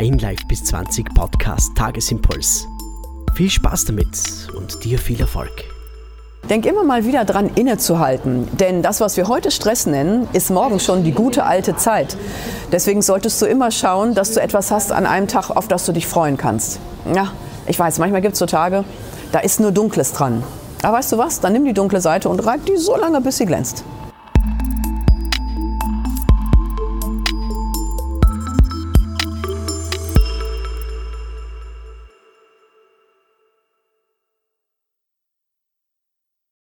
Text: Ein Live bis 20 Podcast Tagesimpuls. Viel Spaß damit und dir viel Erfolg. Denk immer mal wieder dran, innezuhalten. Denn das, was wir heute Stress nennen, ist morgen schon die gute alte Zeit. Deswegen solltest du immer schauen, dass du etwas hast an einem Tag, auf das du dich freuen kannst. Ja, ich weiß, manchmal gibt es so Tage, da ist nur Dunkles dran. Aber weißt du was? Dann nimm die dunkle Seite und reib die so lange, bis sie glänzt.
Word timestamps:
Ein 0.00 0.16
Live 0.16 0.48
bis 0.48 0.64
20 0.64 1.14
Podcast 1.14 1.76
Tagesimpuls. 1.76 2.66
Viel 3.34 3.50
Spaß 3.50 3.84
damit 3.84 4.48
und 4.56 4.82
dir 4.82 4.98
viel 4.98 5.20
Erfolg. 5.20 5.50
Denk 6.48 6.64
immer 6.64 6.84
mal 6.84 7.04
wieder 7.04 7.26
dran, 7.26 7.50
innezuhalten. 7.54 8.48
Denn 8.56 8.80
das, 8.80 9.02
was 9.02 9.18
wir 9.18 9.28
heute 9.28 9.50
Stress 9.50 9.84
nennen, 9.84 10.26
ist 10.32 10.50
morgen 10.50 10.80
schon 10.80 11.04
die 11.04 11.12
gute 11.12 11.44
alte 11.44 11.76
Zeit. 11.76 12.16
Deswegen 12.72 13.02
solltest 13.02 13.42
du 13.42 13.44
immer 13.44 13.70
schauen, 13.70 14.14
dass 14.14 14.32
du 14.32 14.40
etwas 14.40 14.70
hast 14.70 14.90
an 14.90 15.04
einem 15.04 15.28
Tag, 15.28 15.50
auf 15.50 15.68
das 15.68 15.84
du 15.84 15.92
dich 15.92 16.06
freuen 16.06 16.38
kannst. 16.38 16.80
Ja, 17.14 17.32
ich 17.66 17.78
weiß, 17.78 17.98
manchmal 17.98 18.22
gibt 18.22 18.32
es 18.32 18.38
so 18.38 18.46
Tage, 18.46 18.86
da 19.32 19.40
ist 19.40 19.60
nur 19.60 19.70
Dunkles 19.70 20.14
dran. 20.14 20.42
Aber 20.82 20.96
weißt 20.96 21.12
du 21.12 21.18
was? 21.18 21.40
Dann 21.40 21.52
nimm 21.52 21.66
die 21.66 21.74
dunkle 21.74 22.00
Seite 22.00 22.30
und 22.30 22.40
reib 22.46 22.64
die 22.64 22.78
so 22.78 22.96
lange, 22.96 23.20
bis 23.20 23.36
sie 23.36 23.44
glänzt. 23.44 23.84